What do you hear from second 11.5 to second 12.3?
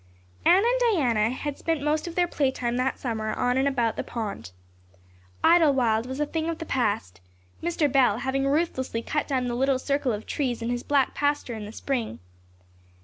in the spring.